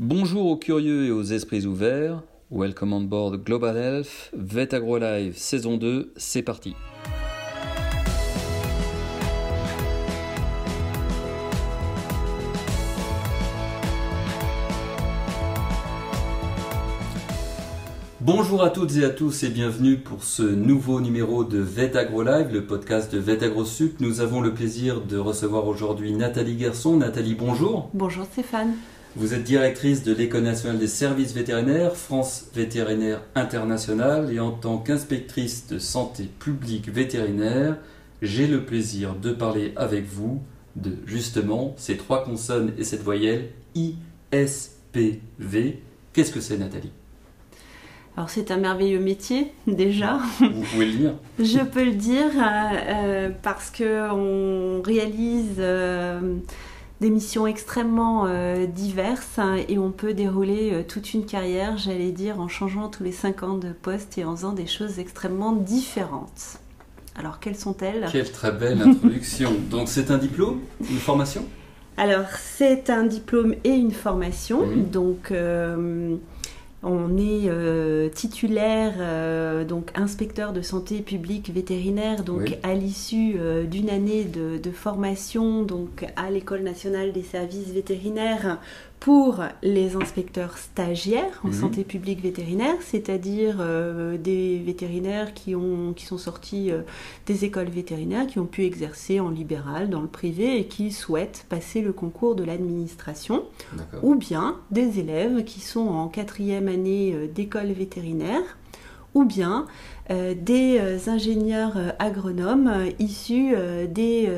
Bonjour 0.00 0.46
aux 0.46 0.56
curieux 0.56 1.04
et 1.04 1.12
aux 1.12 1.22
esprits 1.22 1.66
ouverts. 1.66 2.20
Welcome 2.50 2.92
on 2.92 3.02
board 3.02 3.44
Global 3.44 3.76
Health, 3.76 4.32
Vet 4.36 4.74
Agro 4.74 4.98
Live 4.98 5.36
saison 5.36 5.76
2, 5.76 6.12
c'est 6.16 6.42
parti. 6.42 6.74
Bonjour 18.20 18.64
à 18.64 18.70
toutes 18.70 18.96
et 18.96 19.04
à 19.04 19.10
tous 19.10 19.44
et 19.44 19.48
bienvenue 19.48 19.98
pour 19.98 20.24
ce 20.24 20.42
nouveau 20.42 21.00
numéro 21.00 21.44
de 21.44 21.58
Vet 21.58 21.96
Agro 21.96 22.24
Live, 22.24 22.48
le 22.52 22.66
podcast 22.66 23.12
de 23.14 23.20
Vet 23.20 23.44
Agro. 23.44 23.62
Nous 24.00 24.20
avons 24.20 24.40
le 24.40 24.52
plaisir 24.52 25.02
de 25.02 25.18
recevoir 25.18 25.68
aujourd'hui 25.68 26.12
Nathalie 26.14 26.56
Garçon. 26.56 26.96
Nathalie, 26.96 27.36
bonjour. 27.36 27.90
Bonjour 27.94 28.24
Stéphane. 28.24 28.74
Vous 29.16 29.32
êtes 29.32 29.44
directrice 29.44 30.02
de 30.02 30.12
l'École 30.12 30.42
nationale 30.42 30.80
des 30.80 30.88
services 30.88 31.34
vétérinaires, 31.34 31.94
France 31.94 32.46
Vétérinaire 32.52 33.22
International, 33.36 34.32
et 34.32 34.40
en 34.40 34.50
tant 34.50 34.78
qu'inspectrice 34.78 35.68
de 35.68 35.78
santé 35.78 36.24
publique 36.40 36.88
vétérinaire, 36.88 37.76
j'ai 38.22 38.48
le 38.48 38.64
plaisir 38.64 39.14
de 39.14 39.30
parler 39.30 39.72
avec 39.76 40.04
vous 40.04 40.42
de 40.74 40.96
justement 41.06 41.74
ces 41.76 41.96
trois 41.96 42.24
consonnes 42.24 42.72
et 42.76 42.82
cette 42.82 43.02
voyelle 43.02 43.50
ISPV. 43.76 45.12
Qu'est-ce 46.12 46.32
que 46.32 46.40
c'est 46.40 46.58
Nathalie? 46.58 46.90
Alors 48.16 48.30
c'est 48.30 48.50
un 48.50 48.56
merveilleux 48.56 49.00
métier 49.00 49.52
déjà. 49.68 50.18
Vous 50.40 50.62
pouvez 50.72 50.86
le 50.86 50.92
dire. 50.92 51.14
Je 51.38 51.60
peux 51.60 51.84
le 51.84 51.92
dire 51.92 52.30
euh, 52.36 52.76
euh, 52.88 53.30
parce 53.42 53.70
que 53.70 54.10
on 54.12 54.82
réalise 54.82 55.56
euh, 55.58 56.36
des 57.00 57.10
missions 57.10 57.46
extrêmement 57.46 58.26
diverses 58.66 59.40
et 59.68 59.78
on 59.78 59.90
peut 59.90 60.14
dérouler 60.14 60.84
toute 60.88 61.12
une 61.12 61.26
carrière, 61.26 61.76
j'allais 61.76 62.12
dire, 62.12 62.40
en 62.40 62.48
changeant 62.48 62.88
tous 62.88 63.02
les 63.02 63.12
5 63.12 63.42
ans 63.42 63.58
de 63.58 63.70
poste 63.70 64.16
et 64.16 64.24
en 64.24 64.34
faisant 64.36 64.52
des 64.52 64.66
choses 64.66 64.98
extrêmement 64.98 65.52
différentes. 65.52 66.58
Alors 67.16 67.40
quelles 67.40 67.56
sont-elles? 67.56 68.08
Quelle 68.10 68.30
très 68.30 68.52
belle 68.52 68.82
introduction. 68.82 69.52
Donc 69.70 69.88
c'est 69.88 70.10
un 70.10 70.18
diplôme, 70.18 70.60
une 70.80 70.98
formation? 70.98 71.44
Alors 71.96 72.26
c'est 72.40 72.90
un 72.90 73.04
diplôme 73.04 73.54
et 73.64 73.70
une 73.70 73.92
formation. 73.92 74.66
Donc 74.90 75.32
on 76.84 77.16
est 77.16 77.48
euh, 77.48 78.08
titulaire, 78.10 78.94
euh, 78.98 79.64
donc 79.64 79.90
inspecteur 79.94 80.52
de 80.52 80.60
santé 80.60 81.00
publique 81.00 81.50
vétérinaire, 81.50 82.24
donc 82.24 82.58
à 82.62 82.74
l'issue 82.74 83.36
euh, 83.38 83.64
d'une 83.64 83.88
année 83.88 84.24
de, 84.24 84.58
de, 84.58 84.70
formation 84.70 85.62
donc 85.62 86.06
à 86.16 86.30
l'école 86.30 86.62
nationale 86.62 87.12
des 87.12 87.22
services 87.22 87.68
vétérinaires 87.68 88.58
pour 89.00 89.42
les 89.62 89.96
inspecteurs 89.96 90.56
stagiaires 90.56 91.40
en 91.44 91.48
mhm. 91.48 91.54
santé 91.54 91.84
publique 91.84 92.22
vétérinaire, 92.22 92.76
c'est-à-dire 92.80 93.56
euh, 93.60 94.16
des 94.16 94.58
vétérinaires 94.58 95.34
qui, 95.34 95.54
ont, 95.54 95.92
qui 95.92 96.06
sont 96.06 96.16
sortis 96.16 96.70
euh, 96.70 96.80
des 97.26 97.44
écoles 97.44 97.68
vétérinaires, 97.68 98.26
qui 98.26 98.38
ont 98.38 98.46
pu 98.46 98.64
exercer 98.64 99.20
en 99.20 99.28
libéral, 99.28 99.90
dans 99.90 100.00
le 100.00 100.08
privé, 100.08 100.58
et 100.58 100.66
qui 100.66 100.90
souhaitent 100.90 101.44
passer 101.48 101.82
le 101.82 101.92
concours 101.92 102.34
de 102.34 102.44
l'administration, 102.44 103.44
ou 104.02 104.14
bien 104.14 104.56
des 104.70 105.00
élèves 105.00 105.44
qui 105.44 105.60
sont 105.60 105.86
en 105.86 106.08
quatrième 106.08 106.68
année 106.68 107.12
euh, 107.14 107.26
d'école 107.26 107.72
vétérinaire, 107.72 108.56
ou 109.14 109.24
bien 109.24 109.66
des 110.10 111.08
ingénieurs 111.08 111.76
agronomes 111.98 112.88
issus 112.98 113.54
des 113.88 114.28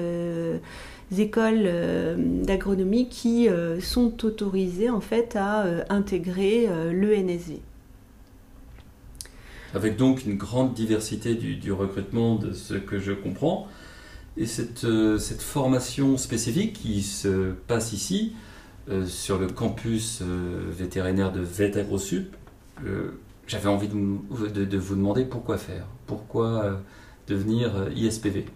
écoles 1.17 1.65
euh, 1.67 2.17
d'agronomie 2.19 3.09
qui 3.09 3.49
euh, 3.49 3.81
sont 3.81 4.25
autorisées 4.25 4.91
en 4.91 5.01
fait 5.01 5.37
à 5.37 5.65
euh, 5.65 5.85
intégrer 5.89 6.69
l'ENSV. 6.93 7.61
Avec 9.75 9.97
donc 9.97 10.25
une 10.25 10.37
grande 10.37 10.75
diversité 10.75 11.35
du, 11.35 11.73
recrutement 11.73 12.37
de 12.37 12.53
ce 12.53 12.75
que 12.75 12.99
je 12.99 13.13
comprends. 13.13 13.69
Et 14.39 14.47
cette, 14.47 14.87
formation 15.41 16.17
spécifique 16.17 16.75
qui 16.75 17.03
se 17.03 17.53
passe 17.67 17.93
ici, 17.93 18.35
sur 19.07 19.39
le 19.39 19.49
campus 19.49 20.23
vétérinaire 20.23 21.33
de 21.33 21.41
Vet 21.41 21.77
AgroSup, 21.77 22.35
j'avais 23.47 23.69
envie 23.69 23.89
de, 23.89 24.79
vous 24.79 24.95
demander 24.95 25.25
pourquoi 25.25 25.59
faire, 25.59 25.87
pourquoi 26.07 26.81
devenir 27.27 27.89
ISPV. 27.95 28.47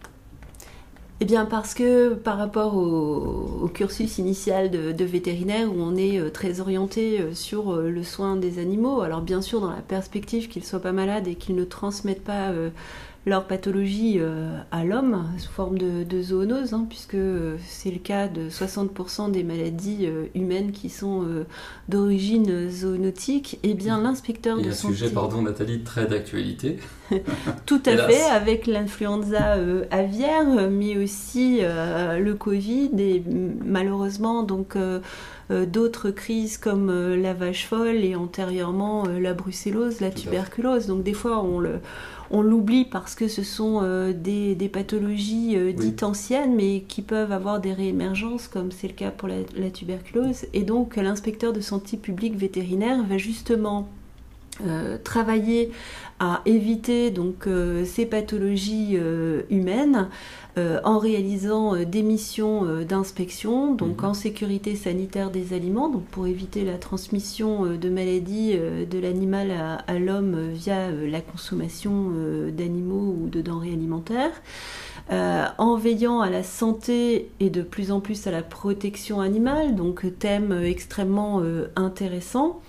Eh 1.22 1.26
bien 1.26 1.44
parce 1.44 1.74
que 1.74 2.14
par 2.14 2.38
rapport 2.38 2.76
au, 2.76 3.68
cursus 3.74 4.16
initial 4.16 4.70
de, 4.70 5.04
vétérinaire 5.04 5.70
où 5.70 5.78
on 5.78 5.94
est 5.94 6.18
euh, 6.18 6.30
très 6.30 6.60
orienté 6.60 7.20
euh, 7.20 7.34
sur 7.34 7.74
euh, 7.74 7.90
le 7.90 8.02
soin 8.02 8.36
des 8.36 8.58
animaux, 8.58 9.02
alors 9.02 9.20
bien 9.20 9.42
sûr 9.42 9.60
dans 9.60 9.70
la 9.70 9.82
perspective 9.82 10.48
qu'ils 10.48 10.62
ne 10.62 10.66
soient 10.66 10.80
pas 10.80 10.92
malades 10.92 11.28
et 11.28 11.34
qu'ils 11.34 11.56
ne 11.56 11.64
transmettent 11.64 12.24
pas 12.24 12.52
leur 13.26 13.46
pathologie 13.46 14.16
euh, 14.18 14.58
à 14.70 14.82
l'homme 14.82 15.30
sous 15.36 15.50
forme 15.50 15.76
de, 15.76 16.22
zoonose, 16.22 16.72
hein, 16.72 16.86
puisque 16.88 17.18
c'est 17.66 17.90
le 17.90 17.98
cas 17.98 18.28
de 18.28 18.48
60% 18.48 19.30
des 19.30 19.42
maladies 19.42 20.06
euh, 20.06 20.26
humaines 20.34 20.72
qui 20.72 20.88
sont 20.88 21.24
euh, 21.24 21.44
d'origine 21.88 22.70
zoonotique, 22.70 23.58
et 23.62 23.70
eh 23.70 23.74
bien 23.74 24.00
l'inspecteur 24.00 24.56
de 24.58 24.70
un 24.70 24.72
santé... 24.72 24.94
sujet, 24.94 25.10
pardon 25.10 25.42
Nathalie, 25.42 25.80
très 25.80 26.06
d'actualité. 26.06 26.78
Tout 27.66 27.82
à 27.84 28.08
fait, 28.08 28.22
avec 28.22 28.66
l'influenza 28.66 29.56
aviaire, 29.90 30.70
mais 30.70 30.96
aussi 30.96 31.60
le 31.60 32.32
Covid, 32.34 32.90
et 32.98 33.22
malheureusement 33.64 34.42
donc... 34.44 34.76
d'autres 35.50 36.10
crises 36.10 36.58
comme 36.58 37.14
la 37.14 37.34
vache 37.34 37.66
folle 37.66 38.04
et 38.04 38.14
antérieurement 38.14 39.06
la 39.06 39.34
brucellose, 39.34 40.00
la 40.00 40.10
tuberculose. 40.10 40.86
Donc 40.86 41.02
des 41.02 41.14
fois 41.14 41.42
on 41.42 41.58
le, 41.58 41.80
on 42.30 42.42
l'oublie 42.42 42.84
parce 42.84 43.14
que 43.14 43.28
ce 43.28 43.42
sont 43.42 43.80
euh, 43.82 44.12
des, 44.12 44.70
pathologies 44.72 45.56
euh, 45.56 45.72
dites 45.72 46.02
anciennes, 46.02 46.54
mais 46.54 46.82
qui 46.82 47.02
peuvent 47.02 47.32
avoir 47.32 47.60
des 47.60 47.72
réémergences, 47.72 48.46
comme 48.48 48.70
c'est 48.70 48.88
le 48.88 48.94
cas 48.94 49.10
pour 49.10 49.28
la, 49.28 49.70
tuberculose. 49.70 50.46
Et 50.52 50.62
donc, 50.62 50.96
l'inspecteur 50.96 51.52
de 51.52 51.60
santé 51.60 51.96
publique 51.96 52.36
vétérinaire 52.36 53.02
va 53.04 53.18
justement 53.18 53.88
euh, 54.66 54.98
travailler 55.02 55.70
à 56.18 56.42
éviter 56.44 57.10
donc 57.10 57.48
ces 57.86 58.04
pathologies 58.04 58.98
humaines 59.48 60.10
euh, 60.58 60.80
en 60.82 60.98
réalisant 60.98 61.76
euh, 61.76 61.84
des 61.84 62.02
missions 62.02 62.64
euh, 62.64 62.84
d'inspection, 62.84 63.72
donc 63.72 64.02
mhm. 64.02 64.08
en 64.08 64.14
sécurité 64.14 64.74
sanitaire 64.74 65.30
des 65.30 65.52
aliments, 65.52 65.88
donc 65.88 66.04
pour 66.06 66.26
éviter 66.26 66.64
la 66.64 66.76
transmission 66.76 67.66
de 67.76 67.88
maladies 67.88 68.56
de 68.58 68.98
l'animal 68.98 69.52
à, 69.86 69.98
l'homme 69.98 70.50
via 70.52 70.90
la 70.90 71.20
consommation 71.20 72.10
d'animaux 72.52 73.16
ou 73.20 73.28
de 73.28 73.40
denrées 73.40 73.72
alimentaires. 73.72 74.42
en 75.10 75.76
veillant 75.76 76.20
à 76.20 76.30
la 76.30 76.42
santé 76.42 77.30
et 77.40 77.50
de 77.50 77.62
plus 77.62 77.92
en 77.92 78.00
plus 78.00 78.26
à 78.26 78.30
la 78.30 78.42
protection 78.42 79.20
animale, 79.20 79.74
donc 79.74 80.04
thème 80.18 80.52
extrêmement 80.64 81.42
intéressant, 81.76 82.60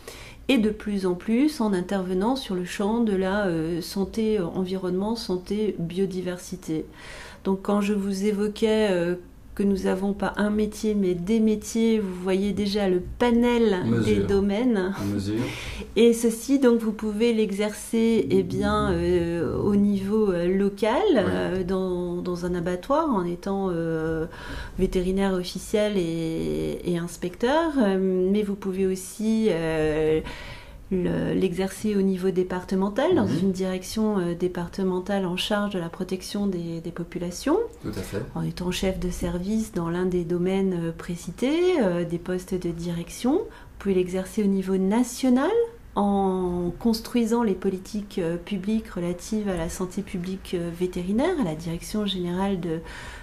et 0.51 0.57
de 0.57 0.69
plus 0.69 1.05
en 1.05 1.13
plus 1.13 1.61
en 1.61 1.71
intervenant 1.71 2.35
sur 2.35 2.55
le 2.55 2.65
champ 2.65 2.99
de 2.99 3.15
la 3.15 3.47
santé 3.81 4.37
environnement, 4.41 5.15
santé 5.15 5.75
biodiversité. 5.79 6.85
Donc 7.43 7.61
quand 7.63 7.81
je 7.81 7.93
vous 7.93 8.25
évoquais 8.25 8.89
euh, 8.91 9.15
que 9.61 9.67
nous 9.67 9.83
n'avons 9.83 10.13
pas 10.13 10.33
un 10.37 10.49
métier 10.49 10.95
mais 10.95 11.13
des 11.13 11.39
métiers, 11.39 11.99
vous 11.99 12.15
voyez 12.23 12.51
déjà 12.51 12.89
le 12.89 13.01
panel 13.19 13.77
des 14.05 14.17
domaines. 14.17 14.93
Et 15.95 16.13
ceci, 16.13 16.59
donc 16.59 16.79
vous 16.79 16.91
pouvez 16.91 17.33
l'exercer 17.33 18.27
eh 18.29 18.43
bien, 18.43 18.91
euh, 18.91 19.57
au 19.57 19.75
niveau 19.75 20.31
euh, 20.31 20.47
local, 20.47 21.01
dans, 21.67 22.45
un 22.45 22.55
abattoir, 22.55 23.13
en 23.13 23.25
étant 23.25 23.71
vétérinaire 24.79 25.33
officiel 25.33 25.93
et, 25.97 26.79
et 26.85 26.97
inspecteur, 26.97 27.73
mais 27.99 28.41
vous 28.41 28.55
pouvez 28.55 28.87
aussi 28.87 29.49
l'exercer 30.91 31.95
au 31.95 32.01
niveau 32.01 32.31
départemental, 32.31 33.15
dans 33.15 33.25
mhm. 33.25 33.39
une 33.41 33.51
direction 33.51 34.19
euh, 34.19 34.35
départementale 34.35 35.25
en 35.25 35.37
charge 35.37 35.73
de 35.73 35.79
la 35.79 35.89
protection 35.89 36.47
des, 36.47 36.81
populations. 36.93 37.57
Tout 37.81 37.89
à 37.89 38.01
fait. 38.01 38.21
En 38.35 38.41
étant 38.41 38.71
chef 38.71 38.99
de 38.99 39.09
service 39.09 39.71
dans 39.71 39.89
l'un 39.89 40.05
des 40.05 40.25
domaines 40.25 40.87
euh, 40.87 40.91
précités, 40.91 41.81
euh, 41.81 42.03
des 42.03 42.17
postes 42.17 42.53
de 42.53 42.69
direction. 42.69 43.33
Vous 43.33 43.85
pouvez 43.85 43.95
l'exercer 43.95 44.43
au 44.43 44.47
niveau 44.47 44.77
national 44.77 45.49
en 45.95 46.71
construisant 46.79 47.43
les 47.43 47.53
politiques 47.53 48.21
publiques 48.45 48.87
relatives 48.89 49.49
à 49.49 49.57
la 49.57 49.69
santé 49.69 50.01
publique 50.01 50.55
vétérinaire, 50.55 51.39
à 51.39 51.43
la 51.43 51.55
direction 51.55 52.05
générale 52.05 52.59
de, 52.59 52.79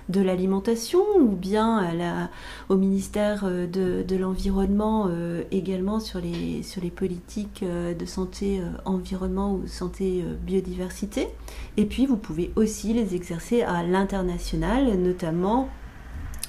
de 0.08 0.20
l'alimentation 0.20 1.00
ou 1.18 1.36
bien 1.36 2.28
au 2.68 2.76
ministère 2.76 3.42
euh, 3.44 3.66
de, 3.66 4.16
l'Environnement 4.16 5.06
euh, 5.08 5.42
également 5.50 6.00
sur 6.00 6.20
les, 6.20 6.62
sur 6.62 6.82
les 6.82 6.90
politiques 6.90 7.62
euh, 7.62 7.94
de 7.94 8.06
santé 8.06 8.60
environnement 8.84 9.52
ou 9.52 9.66
santé 9.66 10.24
biodiversité. 10.42 11.28
Et 11.76 11.84
puis 11.84 12.06
vous 12.06 12.16
pouvez 12.16 12.50
aussi 12.56 12.92
les 12.92 13.14
exercer 13.14 13.62
à 13.62 13.82
l'international, 13.82 14.96
notamment 14.98 15.68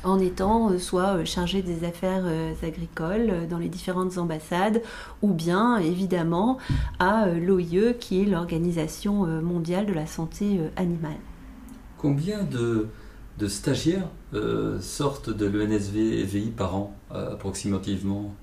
en 0.04 0.20
étant 0.20 0.78
soit 0.80 1.26
chargé 1.26 1.62
des 1.62 1.86
affaires 1.86 2.26
agricoles 2.64 3.48
dans 3.50 3.58
les 3.58 3.70
différentes 3.70 4.18
ambassades 4.18 4.82
ou 5.22 5.34
bien 5.34 5.78
évidemment 5.78 6.58
à 7.00 7.28
l'OIE 7.28 7.94
qui 8.00 8.22
est 8.22 8.26
l'Organisation 8.26 9.26
mondiale 9.42 9.86
de 9.86 9.94
la 9.94 10.08
santé 10.08 10.60
animale. 10.76 11.18
Combien 11.98 12.44
de, 12.44 12.88
stagiaires 13.48 14.08
sortent 14.80 15.30
de 15.30 15.46
l'ENSV-EVI 15.46 16.52
par 16.52 16.76
an 16.76 16.96
approximativement? 17.12 18.34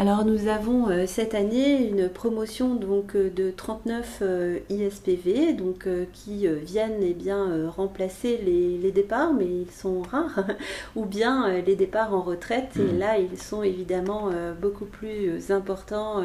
Alors 0.00 0.24
nous 0.24 0.46
avons 0.46 0.88
euh, 0.90 1.06
cette 1.08 1.34
année 1.34 1.84
une 1.88 2.08
promotion 2.08 2.76
donc 2.76 3.16
euh, 3.16 3.30
de 3.30 3.50
39 3.50 4.18
euh, 4.22 4.58
ISPV 4.70 5.54
donc 5.54 5.88
qui 6.12 6.46
viennent 6.46 7.02
eh 7.02 7.14
bien 7.14 7.68
remplacer 7.68 8.38
les, 8.38 8.92
départs 8.92 9.34
mais 9.34 9.46
ils 9.46 9.72
sont 9.72 10.02
rares 10.02 10.44
ou 10.96 11.04
bien 11.04 11.60
les 11.62 11.74
départs 11.74 12.14
en 12.14 12.22
retraite 12.22 12.76
et 12.76 12.94
mmh. 12.94 12.98
là 12.98 13.18
ils 13.18 13.38
sont 13.38 13.64
évidemment 13.64 14.30
beaucoup 14.60 14.84
plus 14.84 15.50
importants 15.50 16.22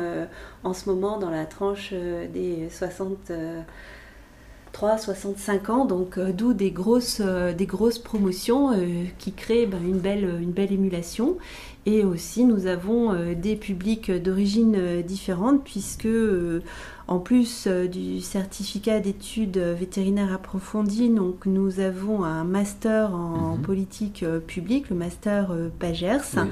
en 0.64 0.74
ce 0.74 0.90
moment 0.90 1.18
dans 1.18 1.30
la 1.30 1.46
tranche 1.46 1.94
des 1.94 2.70
60 2.70 3.18
3 3.26 3.36
65 4.74 5.70
ans, 5.70 5.86
donc 5.86 6.20
d'où 6.20 6.54
des 6.54 6.72
grosses, 6.72 7.22
des 7.22 7.66
grosses 7.66 8.00
promotions 8.00 8.72
qui 9.20 9.32
créent 9.32 9.66
ben, 9.66 9.82
une, 9.84 10.00
belle, 10.00 10.24
une 10.42 10.52
belle 10.52 10.72
émulation. 10.72 11.38
Et 11.86 12.06
aussi, 12.06 12.46
nous 12.46 12.66
avons 12.68 13.14
euh, 13.14 13.36
des 13.36 13.58
publics 13.58 14.10
d'origine 14.10 14.76
euh, 14.78 15.02
différente, 15.02 15.64
puisque 15.66 16.06
euh, 16.06 16.62
en 17.08 17.20
plus 17.20 17.68
du 17.68 18.22
certificat 18.22 19.02
d'études 19.02 19.58
vétérinaires 19.58 20.32
approfondies, 20.34 21.10
donc 21.10 21.46
nous 21.46 21.82
avons 21.82 22.24
un 22.24 22.46
master 22.46 23.14
en 23.14 23.58
mhm. 23.58 23.62
politique 23.62 24.26
publique, 24.48 24.90
le 24.90 24.96
master 24.96 25.54
PAGERS, 25.80 26.48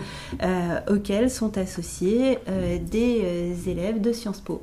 auquel 0.90 1.32
sont 1.32 1.58
associés 1.58 2.38
des 2.92 3.70
élèves 3.70 4.02
de 4.02 4.12
Sciences 4.12 4.42
Po. 4.42 4.62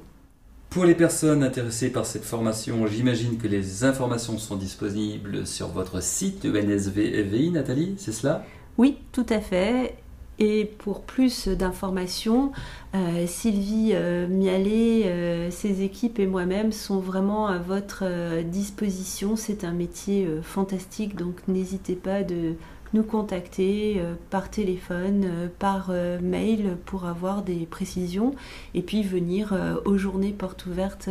Pour 0.71 0.85
les 0.85 0.95
personnes 0.95 1.43
intéressées 1.43 1.91
par 1.91 2.05
cette 2.05 2.25
formation, 2.25 2.87
j'imagine 2.87 3.39
que 3.39 3.49
les 3.49 3.85
informations 3.85 4.37
sont 4.37 4.57
disponibles 4.57 5.47
sur 5.47 5.69
votre 5.69 6.03
site 6.03 6.45
ENSV 6.45 7.51
Nathalie, 7.51 7.95
c'est 7.97 8.13
cela? 8.13 8.45
Oui, 8.77 8.99
tout 9.13 9.27
à 9.31 9.41
fait. 9.41 9.97
Et 10.39 10.67
pour 10.67 11.01
plus 11.01 11.49
d'informations, 11.49 12.53
euh, 12.95 13.27
Sylvie 13.27 13.91
euh, 13.93 14.29
Mialet, 14.29 15.03
euh, 15.07 15.51
ses 15.51 15.83
équipes 15.83 16.21
et 16.21 16.27
moi-même 16.27 16.71
sont 16.71 17.01
vraiment 17.01 17.49
à 17.49 17.59
votre 17.59 18.05
disposition. 18.43 19.35
C'est 19.35 19.65
un 19.65 19.73
métier 19.73 20.29
fantastique, 20.43 21.17
donc 21.17 21.37
n'hésitez 21.49 21.97
pas 21.97 22.23
de 22.23 22.55
nous 22.95 23.03
contacter 23.03 24.01
par 24.31 24.51
téléphone, 24.51 25.51
par 25.59 25.91
mail 26.23 26.77
pour 26.87 27.07
avoir 27.07 27.43
des 27.43 27.67
précisions 27.67 28.35
et 28.75 28.83
puis 28.83 29.03
venir 29.03 29.55
aux 29.85 29.97
journées 29.99 30.33
portes 30.33 30.67
ouvertes 30.67 31.11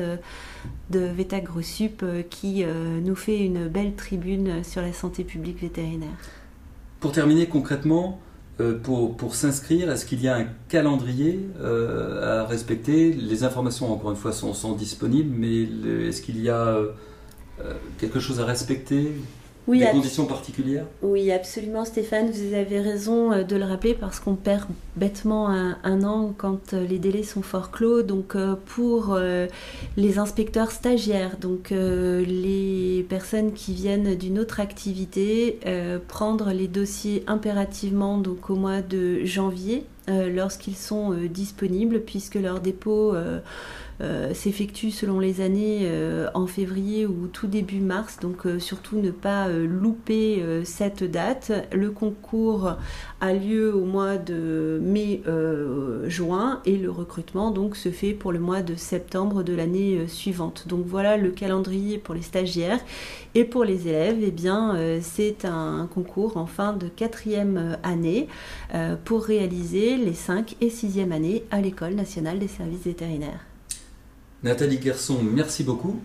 de 0.89 0.99
VETA 0.99 1.39
Grossup 1.41 2.03
qui 2.29 2.65
nous 2.65 3.15
fait 3.15 3.39
une 3.39 3.67
belle 3.67 3.93
tribune 3.95 4.63
sur 4.63 4.81
la 4.81 4.93
santé 4.93 5.23
publique 5.23 5.61
vétérinaire. 5.61 6.09
Pour 6.99 7.11
terminer 7.11 7.47
concrètement, 7.47 8.19
euh, 8.59 8.79
pour, 8.79 9.15
pour 9.15 9.35
s'inscrire 9.35 9.91
Est-ce 9.91 10.05
qu'il 10.05 10.19
y 10.21 10.27
a 10.27 10.35
un 10.35 10.47
calendrier 10.67 11.39
euh, 11.61 12.41
à 12.41 12.45
respecter? 12.45 13.13
Les 13.13 13.43
informations, 13.43 13.93
encore 13.93 14.09
une 14.09 14.17
fois, 14.17 14.31
sont, 14.31 14.53
sont 14.55 14.73
disponibles, 14.73 15.31
mais 15.31 16.07
est-ce 16.07 16.23
qu'il 16.23 16.41
y 16.41 16.49
a 16.49 16.65
euh, 16.65 16.93
quelque 17.99 18.19
chose 18.19 18.39
à 18.39 18.45
respecter? 18.45 19.11
Oui, 19.67 19.79
des 19.79 19.87
conditions 19.87 20.25
particulières 20.25 20.85
Oui, 21.01 21.29
absolument 21.29 21.83
Stéphane, 21.83 22.31
vous 22.31 22.53
avez 22.53 22.79
raison 22.79 23.33
euh, 23.33 23.43
de 23.43 23.57
le 23.57 23.65
rappeler 23.65 23.93
parce 23.93 24.21
qu'on 24.21 24.35
perd 24.35 24.65
bêtement 24.95 25.49
un, 25.49 26.03
an 26.03 26.33
quand 26.37 26.73
euh, 26.73 26.87
les 26.87 26.99
délais 26.99 27.23
sont 27.23 27.41
fort 27.41 27.69
clos. 27.69 28.01
Donc 28.01 28.35
euh, 28.35 28.55
pour 28.65 29.19
les 29.97 30.19
inspecteurs 30.19 30.71
stagiaires, 30.71 31.37
donc 31.37 31.71
les 31.71 33.05
personnes 33.09 33.53
qui 33.53 33.73
viennent 33.73 34.15
d'une 34.15 34.39
autre 34.39 34.59
activité, 34.59 35.59
prendre 36.07 36.51
les 36.51 36.67
dossiers 36.67 37.23
impérativement 37.27 38.17
donc 38.17 38.49
au 38.49 38.55
mois 38.55 38.81
de 38.81 39.23
janvier 39.25 39.83
lorsqu'ils 40.07 40.75
sont 40.75 41.11
disponibles 41.29 42.01
puisque 42.01 42.35
leur 42.35 42.59
dépôt 42.59 43.13
s'effectue 44.33 44.91
selon 44.91 45.19
les 45.19 45.41
années 45.41 45.81
euh, 45.85 46.29
en 46.35 46.45
février 46.45 47.07
ou 47.07 47.27
tout 47.27 47.47
début 47.47 47.79
mars, 47.79 48.19
donc 48.21 48.45
euh, 48.45 48.59
surtout 48.59 48.99
ne 48.99 49.09
pas 49.09 49.49
louper 49.49 50.43
cette 50.63 51.03
date. 51.03 51.51
Le 51.73 51.89
concours 51.89 52.75
a 53.21 53.33
lieu 53.33 53.73
au 53.73 53.85
mois 53.85 54.17
de 54.17 54.79
mai-juin 54.83 56.61
et 56.65 56.77
le 56.77 56.91
recrutement 56.91 57.51
donc 57.51 57.75
se 57.75 57.89
fait 57.89 58.13
pour 58.13 58.31
le 58.31 58.39
mois 58.39 58.61
de 58.61 58.75
septembre 58.75 59.43
de 59.43 59.53
l'année 59.53 60.07
suivante. 60.07 60.67
Donc 60.67 60.85
voilà 60.85 61.17
le 61.17 61.31
calendrier 61.31 61.97
pour 61.97 62.13
les 62.13 62.21
stagiaires 62.21 62.79
et 63.35 63.45
pour 63.45 63.63
les 63.63 63.87
élèves, 63.87 64.17
eh 64.21 64.31
bien 64.31 64.77
c'est 65.01 65.45
un 65.45 65.87
concours 65.93 66.37
en 66.37 66.45
fin 66.45 66.73
de 66.73 66.87
quatrième 66.87 67.77
année 67.83 68.27
pour 69.05 69.23
réaliser 69.23 69.97
les 69.97 70.13
5 70.13 70.55
et 70.61 70.69
6e 70.69 71.11
années 71.11 71.43
à 71.51 71.61
l'École 71.61 71.95
nationale 71.95 72.39
des 72.39 72.47
services 72.47 72.83
vétérinaires. 72.85 73.46
Nathalie 74.43 74.79
Gerson, 74.81 75.19
merci 75.23 75.63
beaucoup. 75.63 75.99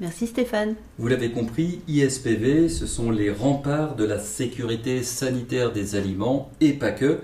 Merci 0.00 0.28
Stéphane. 0.28 0.74
Vous 0.98 1.08
l'avez 1.08 1.30
compris, 1.30 1.80
ISPV, 1.88 2.68
ce 2.68 2.86
sont 2.86 3.10
les 3.10 3.30
remparts 3.30 3.96
de 3.96 4.04
la 4.04 4.18
sécurité 4.18 5.02
sanitaire 5.02 5.72
des 5.72 5.96
aliments 5.96 6.50
et 6.60 6.72
pas 6.72 6.92
que. 6.92 7.20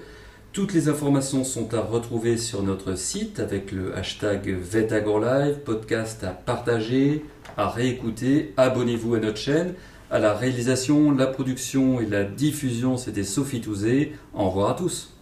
Toutes 0.52 0.72
les 0.72 0.88
informations 0.88 1.42
sont 1.42 1.74
à 1.74 1.80
retrouver 1.80 2.36
sur 2.36 2.62
notre 2.62 2.96
site 2.96 3.40
avec 3.40 3.72
le 3.72 3.96
hashtag 3.96 4.56
VetagorLive, 4.56 5.58
podcast 5.64 6.22
à 6.22 6.30
partager, 6.30 7.24
à 7.56 7.68
réécouter. 7.68 8.54
Abonnez-vous 8.56 9.14
à 9.14 9.18
notre 9.18 9.38
chaîne. 9.38 9.74
À 10.10 10.20
la 10.20 10.32
réalisation, 10.34 11.10
la 11.10 11.26
production 11.26 12.00
et 12.00 12.06
la 12.06 12.24
diffusion, 12.24 12.96
c'était 12.96 13.24
Sophie 13.24 13.60
Touzé. 13.60 14.12
Au 14.32 14.48
revoir 14.48 14.70
à 14.70 14.74
tous. 14.74 15.13